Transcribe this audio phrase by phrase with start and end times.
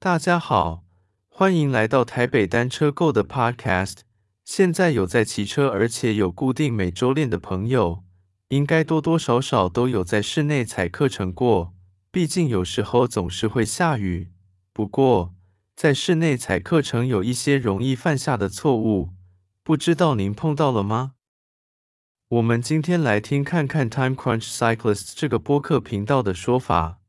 [0.00, 0.84] 大家好，
[1.26, 4.02] 欢迎来到台北单车购的 Podcast。
[4.44, 8.04] 现在有在骑车，而且有固定每周练的朋友，
[8.50, 11.74] 应该多多少少都有在室内踩课程过。
[12.12, 14.30] 毕竟有时候总是会下雨。
[14.72, 15.34] 不过，
[15.74, 19.10] 在室内踩课程有一些容易犯下的错误，
[19.64, 21.14] 不知道您碰到了吗？
[22.28, 27.00] 我们今天来听看看 Time Crunch Cyclists 这个播客频道的说法。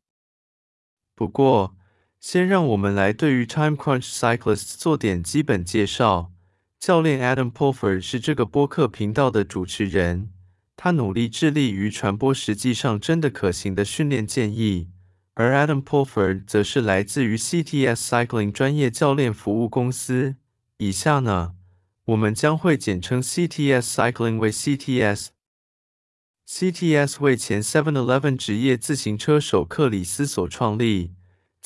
[1.14, 1.76] 不过，
[2.20, 6.34] 先让我们来对于 Time Crunch Cyclists 做点基本介绍。
[6.78, 10.30] 教练 Adam Pulford 是这个播客频道的主持人，
[10.76, 14.90] 他努力致力于传播实际上真的可行的训练建议。
[15.36, 20.36] 而 Adam Pulford 则是来自于 CTS Cycling 专业教练服务公司。
[20.78, 21.54] 以下呢，
[22.06, 25.28] 我们将会简称 CTS Cycling 为 CTS。
[26.46, 31.14] CTS 为前 Seven Eleven 职业自行车手克里斯所创立，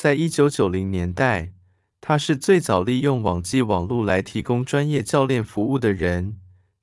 [0.04, 1.54] 在一九九零年代，
[2.02, 6.36] 他是最早利用网际网路来提供专业教练服务的人。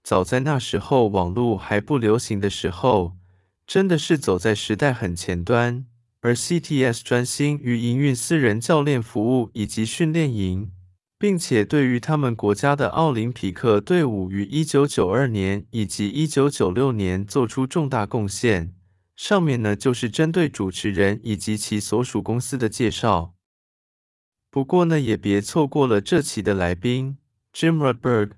[0.03, 3.19] 早在那时候，网络还不流行的时候，
[3.67, 5.85] 真的是走在时代很前端。
[6.23, 10.71] 而 CTS 专心于营运私人教练服务以及训练营。
[11.19, 18.73] 并且对于他们国家的奥林匹克队伍于一九九二年以及一九九六年做出重大贡献。
[19.23, 23.35] 上面呢就是针对主持人以及其所属公司的介绍。
[24.49, 27.19] 不过呢也别错过了这期的来宾
[27.53, 28.31] Jim Rudberg，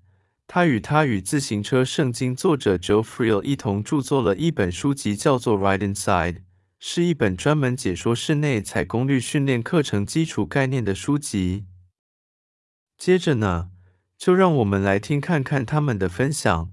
[0.49, 6.33] 他与他与自行车圣经作者 Joe Friel 一同著作了一本书籍，叫做《Ride Inside》，
[6.81, 11.67] 是一本专门解说室内踩功率训练课程基础概念的书籍。
[12.99, 13.71] 接着呢，
[14.19, 16.72] 就让我们来听看看他们的分享。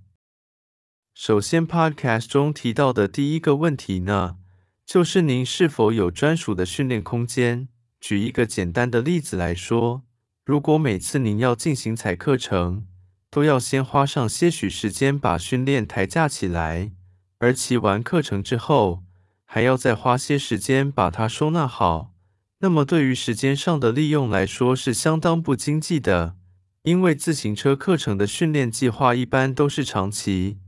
[1.22, 4.38] 首先，Podcast 中提到的第一个问题呢，
[4.86, 7.68] 就是您是否有专属的训练空间？
[8.00, 10.04] 举一个简单的例子来说，
[10.46, 12.88] 如果每次您要进行踩课程，
[13.30, 16.94] 都要先花上些许时间把训练台架起来，
[17.40, 19.04] 而骑完课程之后，
[19.44, 22.14] 还要再花些时间把它收纳好。
[22.60, 26.38] 那么对于时间上的利用来说是相当不经济的，
[26.84, 30.60] 因为自行车课程的训练计划一般都是长期，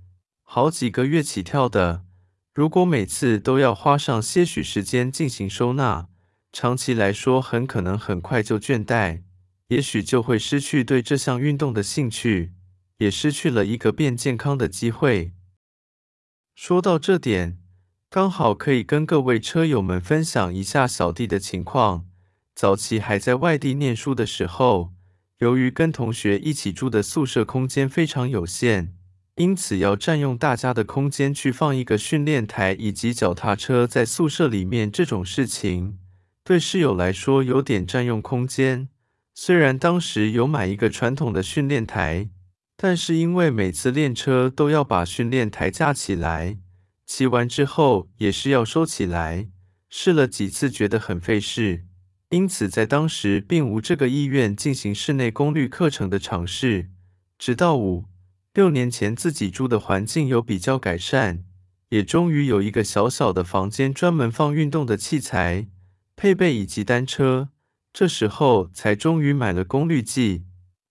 [0.53, 2.03] 好几个月起跳的。
[2.53, 6.09] 如果每次都要花上些许时间进行收纳，
[6.51, 9.21] 长期来说很可能很快就倦怠，
[9.69, 12.51] 也许就会失去对这项运动的兴趣，
[12.97, 15.31] 也失去了一个变健康的机会。
[16.53, 17.57] 说到这点。
[18.09, 22.05] 刚好可以跟各位车友们分享一下小弟的情况。
[22.53, 24.91] 早期还在外地念书的时候，
[25.37, 28.93] 由于跟同学一起住的宿舍空间非常有限，
[29.35, 35.97] 因此要占用大家的空间去放一个训练台以及脚踏车在宿舍里面，这种事情
[36.43, 38.89] 对室友来说有点占用空间。
[39.33, 42.29] 虽然当时有买一个传统的训练台，
[42.75, 46.57] 但是因为每次练车都要把训练台架起来。
[47.05, 49.47] 骑完之后也是要收起来，
[49.89, 51.85] 试了几次觉得很费事，
[52.29, 56.89] 因此在当时并无这个意愿进行室内功率课程的尝试。
[57.37, 58.05] 直到五
[58.53, 61.45] 六年前自己住的环境有比较改善，
[61.87, 65.69] 也终于有一个小小的房间专门放运动的器材、
[66.17, 67.49] 配备以及单车，
[67.93, 70.43] 这时候才终于买了功率计，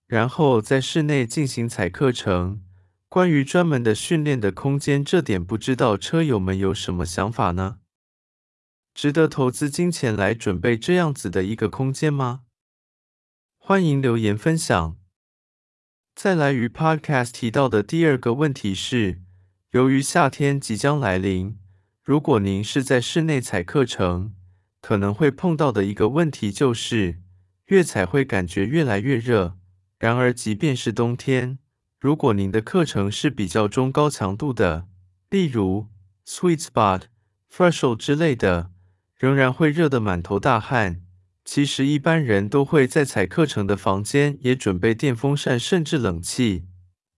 [0.07, 2.63] 然后在室内进行踩课程。
[3.11, 7.79] 关于专门的训练的空间，这点不知道车友们有什么想法呢？
[8.95, 12.43] 值得投资金钱来准备这样子的一个空间吗？
[13.59, 15.00] 欢迎留言分享。
[16.15, 19.23] 再来于 Podcast 提到的第二个问题是，
[19.71, 21.57] 由于夏天即将来临，
[22.03, 24.35] 如果您是在室内踩课程，
[24.83, 27.21] 可能会碰到的一个问题就是，
[27.67, 29.57] 越踩会感觉越来越热。
[29.99, 31.59] 然而，即便是冬天，
[31.99, 34.87] 如果您的课程是比较中高强度的，
[35.31, 35.89] 例如
[36.27, 37.03] Sweet Spot、
[37.51, 38.71] Threshold 之类的，
[39.17, 41.03] 仍然会热得满头大汗。
[41.53, 46.69] 其实一般人都会在采课程的房间也准备电风扇甚至冷气。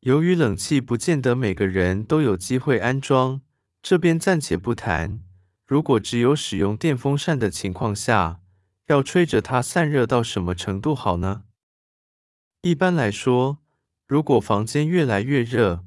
[0.01, 3.43] 由于冷气不见得每个人都有机会安装，
[3.83, 5.21] 这边暂且不谈。
[5.67, 8.41] 如果只有使用电风扇的情况下，
[8.87, 11.43] 要吹着它散热到什么程度好呢？
[12.63, 13.59] 一般来说，
[14.09, 15.85] 如果房间越来越热，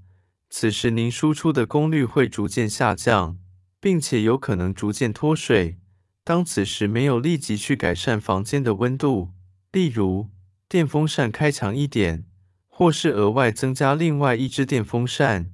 [0.52, 3.40] 此时您输出的功率会逐渐下降，
[3.82, 5.80] 并且有可能逐渐脱水。
[6.26, 9.30] 当此时没有立即去改善房间的温度，
[9.72, 10.32] 例如
[10.68, 12.26] 电风扇开强一点，
[12.68, 15.52] 或是额外增加另外一只电风扇，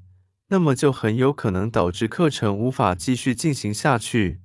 [0.47, 4.39] 那么就很有可能导致课程无法继续进行下去。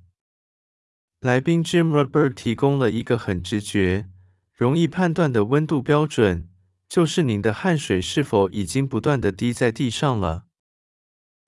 [1.21, 4.09] 来宾 Jim Rudberg 提供了一个很直觉，
[4.53, 6.49] 容易判断的温度标准，
[6.89, 10.43] 就是您的汗水是否已经不断的滴在地上了。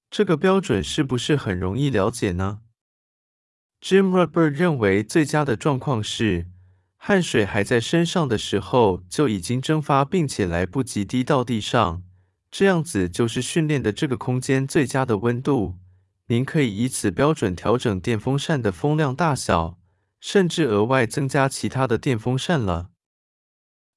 [0.09, 2.61] 这个标准是不是很容易了解呢
[3.81, 6.47] ？Jim Rutberg 认为最佳的状况是，
[6.97, 12.03] 汗水还在身上的时候就已经蒸发，并且来不及滴到地上，
[12.51, 15.77] 这样子就是训练的这个空间最佳的温度。
[16.27, 19.79] 您可以以此标准调整电风扇的风量大小，
[20.19, 22.89] 甚至额外增加其他的电风扇了。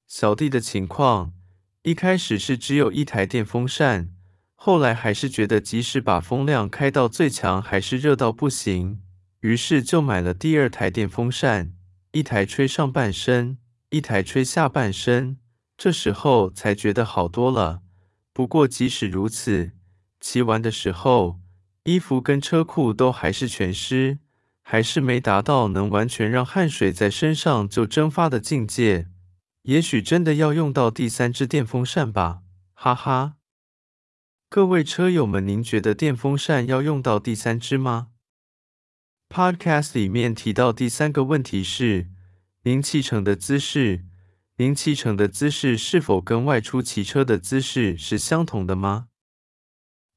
[0.07, 1.33] 小弟的情况，
[1.83, 4.11] 一开始是只有一台电风扇。
[4.55, 9.03] 后来还是觉得，即使把风量开到最强，还是热到不行，
[9.43, 11.73] 于是就买了第二台电风扇，
[12.13, 13.59] 一台吹上半身，
[13.91, 15.39] 一台吹下半身，
[15.77, 17.83] 这时候才觉得好多了。
[18.33, 19.73] 不过即使如此，
[20.21, 21.41] 骑完的时候，
[21.83, 24.21] 衣服跟车库都还是全湿，
[24.63, 29.09] 还是没达到能完全让汗水在身上就蒸发的境界。
[29.63, 32.43] 也许真的要用到第三支电风扇吧，
[32.75, 33.35] 哈哈。
[34.49, 38.11] 各位车友们，您觉得电风扇要用到第三支吗
[39.33, 42.09] ？Podcast 里面提到第三个问题是，
[42.65, 44.05] 您骑乘的姿势，
[44.59, 49.07] 您骑乘的姿势是否跟外出骑车的姿势是相同的吗？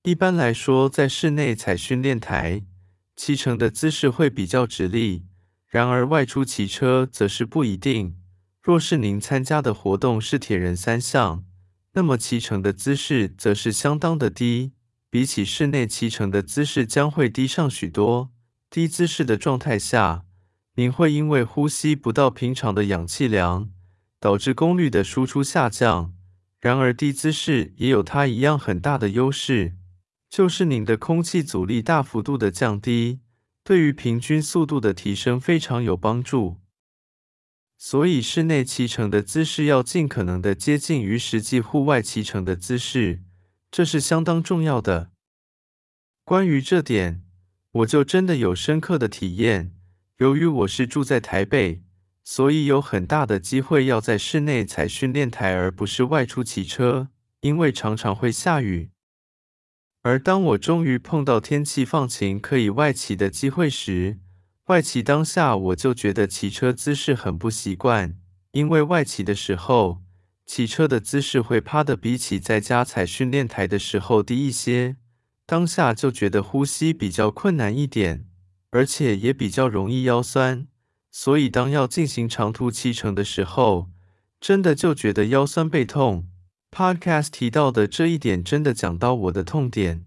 [0.03, 2.65] 一般来说，在室内踩训练台，
[3.15, 5.23] 骑乘的姿势会比较直立；
[5.65, 8.18] 然而外出骑车则是不一定。
[8.61, 11.45] 若是您参加的活动是铁人三项，
[11.94, 14.73] 那么骑乘的姿势则是相当的低，
[15.09, 18.34] 比起室内骑乘的姿势将会低上许多。
[18.69, 20.25] 低姿势的状态下，
[20.75, 23.69] 您会因为呼吸不到平常的氧气量，
[24.19, 26.13] 导致功率的输出下降。
[26.59, 29.75] 然而低姿势也有它一样很大的优势，
[30.29, 33.19] 就是您的空气阻力大幅度的降低，
[33.63, 36.59] 对于平均速度的提升非常有帮助。
[37.77, 43.21] 所以，室内骑乘的姿势要尽可能的接近于实际户外骑乘的姿势，
[43.69, 45.11] 这是相当重要的。
[46.23, 47.21] 关于这点，
[47.75, 49.74] 我就真的有深刻的体验。
[50.19, 51.83] 由于我是住在台北，
[52.24, 57.10] 所以有很大的机会要在室内踩训练台，而不是外出骑车，
[57.42, 58.92] 因为常常会下雨。
[60.04, 64.19] 而当我终于碰到天气放晴可以外骑的机会时，
[64.68, 68.16] 外骑当下，我就觉得骑车姿势很不习惯，
[68.51, 70.01] 因为外骑的时候，
[70.45, 74.95] 骑车的姿势会趴的比起在家踩训练台的时候低一些，
[75.45, 78.25] 当下就觉得呼吸比较困难一点，
[78.71, 80.68] 而且也比较容易腰酸，
[81.12, 83.89] 所以当要进行长途骑乘的时候，
[84.39, 86.27] 真的就觉得腰酸背痛。
[86.71, 90.06] Podcast 提到的这一点真的讲到我的痛点。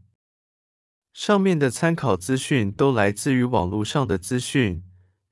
[1.14, 4.82] 上面的参考资讯都来自于网络上的资讯，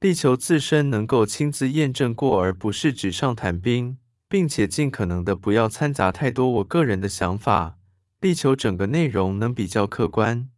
[0.00, 3.99] 力求自身能够亲自验证过，而不是纸上谈兵，
[4.29, 7.76] 并且尽可能的不要掺杂太多我个人的想法，
[8.21, 10.49] 力求整个内容能比较客观。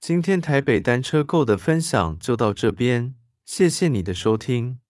[0.00, 3.14] 今天台北单车购的分享就到这边，
[3.44, 4.80] 谢谢你的收听。